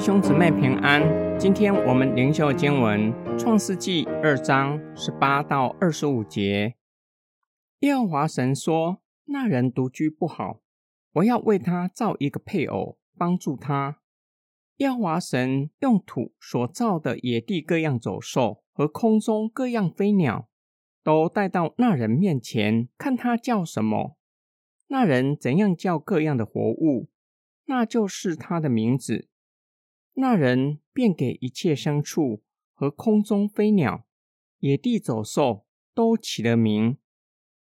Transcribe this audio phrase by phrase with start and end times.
[0.00, 1.02] 兄姊妹平安，
[1.38, 6.76] 今天我们灵修经文《创世纪》二章十八到二十五节。
[7.80, 10.62] 耶和华神说：“那人独居不好，
[11.12, 13.98] 我要为他造一个配偶，帮助他。”
[14.78, 20.48] 耶和华神用土所造的野地各样走兽和空中各样飞鸟，
[21.04, 24.16] 都带到那人面前，看他叫什么。
[24.88, 27.10] 那人怎样叫各样的活物，
[27.66, 29.28] 那就是他的名字。
[30.20, 32.42] 那人便给一切牲畜
[32.74, 34.06] 和空中飞鸟、
[34.58, 36.98] 野地走兽都起了名，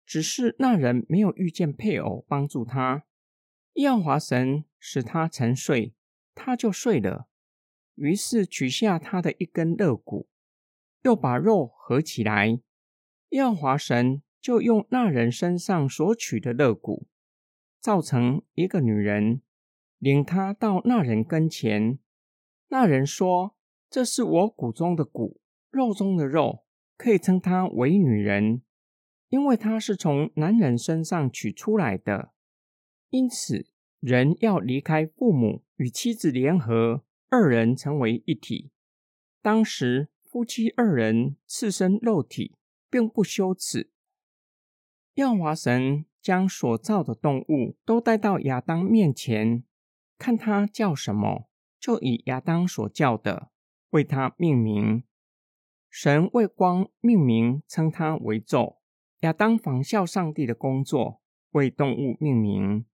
[0.06, 3.06] 只是那人没有遇见配偶帮助他。
[3.74, 5.94] 耶和华神使他沉睡，
[6.34, 7.28] 他就睡了。
[7.94, 10.28] 于是取下他的一根肋骨，
[11.04, 12.60] 又把肉合起来。
[13.30, 17.08] 耶和华神就用那人身上所取的肋骨，
[17.80, 19.42] 造成一个女人，
[20.00, 22.00] 领他到那人跟前。
[22.70, 23.56] 那人说
[23.90, 26.66] ：“这是我骨中的骨，肉中的肉，
[26.98, 28.62] 可以称她为女人，
[29.30, 32.34] 因为她是从男人身上取出来的。
[33.10, 33.68] 因此，
[34.02, 38.72] 人要离开父母，与妻子联合，二人成为一体。
[39.42, 42.58] 当时，夫妻二人赤身肉体，
[42.90, 43.92] 并不羞耻。
[45.14, 49.64] 耀华神将所造的动物都带到亚当面前，
[50.18, 51.48] 看他叫什么。”
[51.88, 53.50] 就以亚当所叫的
[53.92, 55.06] 为他命名，
[55.90, 58.80] 神为光命名，称他为昼。
[59.22, 61.22] 亚当仿效上帝的工作，
[61.52, 62.86] 为动物命名。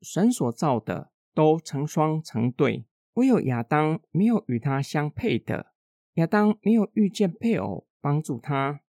[0.00, 5.74] 神所造的都成双成对，唯有亚当没有与他相配的。
[6.14, 8.80] 亚当没有遇见配偶帮助他。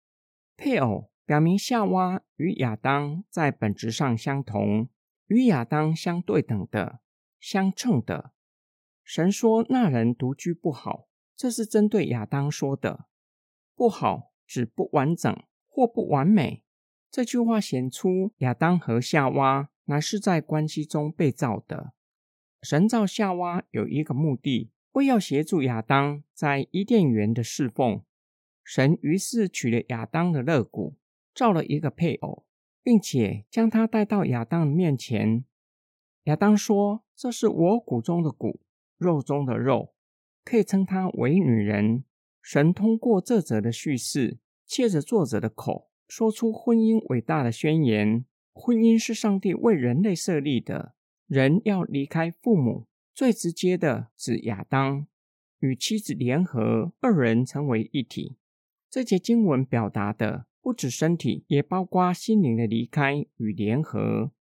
[0.55, 4.87] 配偶表明夏娃与亚当在本质上相同，
[5.27, 7.01] 与亚当相对等的、
[7.41, 8.31] 相称的。
[9.03, 13.05] 神说：“那人独居不好。”这是针对亚当说的。
[13.75, 15.35] 不好指不完整
[15.67, 16.63] 或不完美。
[17.11, 21.93] 这句话显出亚当和夏娃乃是在关系中被造的。
[22.61, 28.03] 神造夏娃有一个目的，为要协助亚当在伊甸园的侍奉。
[28.63, 30.95] 神于是取了亚当的肋骨，
[31.35, 32.45] 造了一个配偶，
[32.81, 35.43] 并且将他带到亚当的面前。
[36.23, 38.61] 亚当说：“这是我骨中的骨。”
[39.03, 39.93] 肉中的肉，
[40.45, 42.05] 可以称她为女人。
[42.41, 48.25] 神通过这则的叙事，借着作者的口，说出婚姻伟大的宣言。
[48.53, 50.93] 婚姻是上帝为人类设立的，
[51.27, 55.07] 人要离开父母，最直接的指亚当，
[55.59, 58.37] 与妻子联合，二人成为一体。
[58.89, 64.31] 这节经文表达的不止身体，也包括心灵的离开与联合；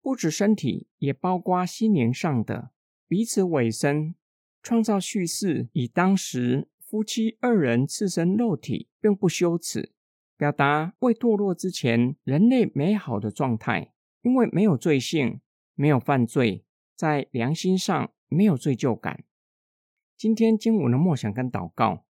[0.00, 2.70] 不止身体，也包括心灵上的。
[3.10, 4.14] 彼此委身，
[4.62, 9.90] 创造叙事，以当时夫妻二人赤身肉体，并不羞耻，
[10.36, 13.92] 表达未堕落之前人类美好的状态。
[14.22, 15.40] 因为没有罪性，
[15.74, 19.24] 没有犯罪，在良心上没有罪疚感。
[20.16, 22.04] 今天经文的默想跟祷告，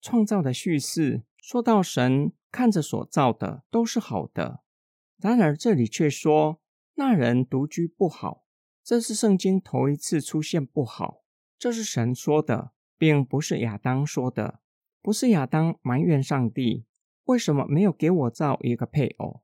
[0.00, 4.64] 创造的叙事说到神看着所造的都是好的，
[5.18, 6.60] 然而这里却说
[6.94, 8.41] 那人独居不好。
[8.84, 11.22] 这是圣经头一次出现不好，
[11.56, 14.58] 这是神说的，并不是亚当说的。
[15.00, 16.84] 不是亚当埋怨上帝
[17.24, 19.42] 为什么没有给我造一个配偶。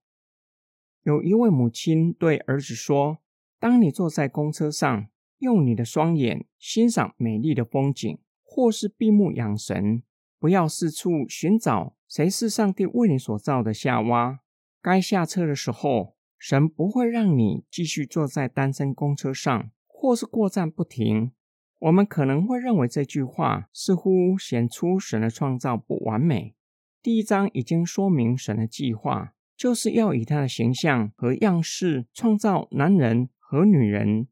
[1.05, 3.19] 有一位母亲对儿子说
[3.61, 10.03] ：“当你坐在公车上，用你的双眼欣赏美丽的风景，或是闭目养神，
[10.41, 14.41] 不要四处寻找谁是上帝为你所造的夏娃。
[14.83, 21.33] 该下车的时候。”神不会让你继续坐在单身公车上，或是过站不停。
[21.81, 26.55] 我们可能会认为这句话似乎显出神的创造不完美。
[27.03, 34.29] 第一章已经说明神的计划就是要以他的形象和样式创造男人和女人。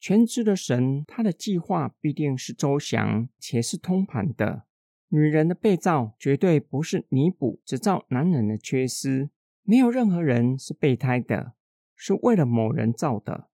[0.00, 4.64] 全知的神，他的计划必定是周详且是通盘的。
[5.08, 9.30] 女人的被造绝对不是弥补只造男人的缺失。
[9.64, 11.54] 没有任何人是备胎的，
[11.94, 13.48] 是为了某人造的。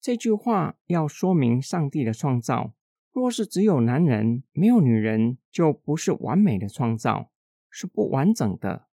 [0.00, 2.74] 这句话要说明上帝的创造。
[3.12, 7.30] 若是只有男人没有女人，就不是完美的创造，
[7.70, 8.88] 是不完整的。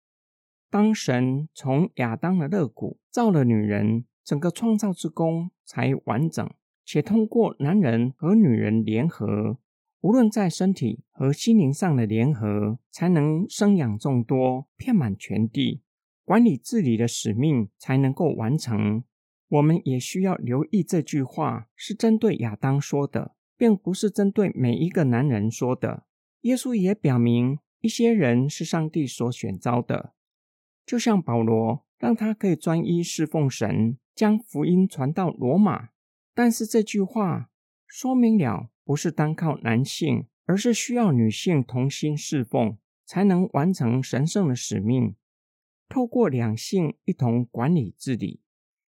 [0.69, 6.47] 当神从亚当的肋骨造了女人，整个创造之功才完整，
[6.85, 9.57] 且通过男人和女人联合，
[10.01, 15.81] 无论在身体和心灵上的联合，才能生养众多，遍满全地。
[16.29, 19.03] 管理治理的使命才能够完成。
[19.47, 26.03] 我们也需要留意这句话是针对亚当说的，并不是针对每一个男人说的。
[26.41, 30.13] 耶稣也表明，一些人是上帝所选召的，
[30.85, 35.89] 就像保罗，让他可以专一侍奉神，将福音传到罗马。
[36.35, 37.49] 但是这句话
[37.87, 45.15] 说明了，不是单靠男性，而是需要女性同心侍奉，才能完成神圣的使命。
[45.89, 48.39] 透过两性一同管理治理，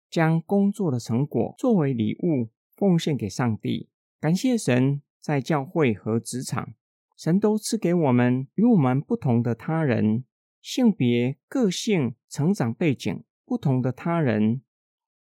[0.10, 3.90] 将工作的成果作为礼物奉献给上帝，
[4.20, 5.02] 感谢神。
[5.20, 6.76] 在教会和职场，
[7.18, 10.24] 神都赐给我们与我们不同的他人，
[10.62, 14.62] 性别、个性、成长背景不同的他人，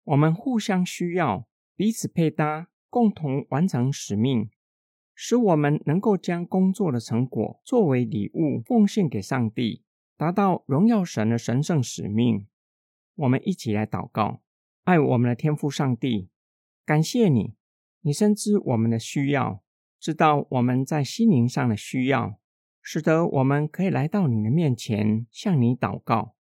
[0.03, 1.47] 我们互相需要，
[1.77, 4.49] 彼此配搭，共同完成使命，
[5.13, 9.84] 使我们能够将工作的成果作为礼物奉献给上帝。
[10.17, 12.47] 达到荣耀神的神圣使命，
[13.15, 14.41] 我们一起来祷告，
[14.83, 16.29] 爱我们的天父上帝，
[16.85, 17.55] 感谢你，
[18.01, 19.61] 你深知我们的需要，
[19.99, 22.39] 知道我们在心灵上的需要，
[22.81, 26.35] 使得我们可以来到你的面前向你祷告。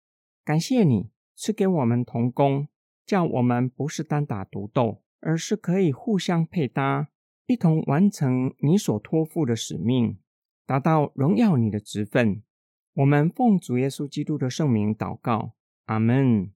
[0.44, 2.68] 感谢你赐给我们同工，
[3.04, 7.08] 叫我们不是单打独斗，而是可以互相配搭，
[7.46, 10.18] 一同完成你所托付的使命，
[10.64, 12.42] 达到荣耀你的职分。
[12.94, 15.54] 我们奉主耶稣基督的圣名祷告
[15.86, 16.52] 阿门。